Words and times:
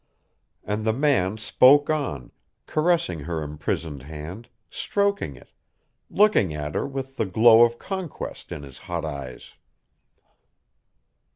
And 0.63 0.83
the 0.83 0.93
man 0.93 1.37
spoke 1.37 1.87
on, 1.91 2.31
caressing 2.65 3.19
her 3.19 3.43
imprisoned 3.43 4.01
hand, 4.01 4.49
stroking 4.67 5.35
it, 5.35 5.51
looking 6.09 6.55
at 6.55 6.73
her 6.73 6.87
with 6.87 7.17
the 7.17 7.25
glow 7.27 7.61
of 7.61 7.77
conquest 7.77 8.51
in 8.51 8.63
his 8.63 8.79
hot 8.89 9.05
eyes. 9.05 9.53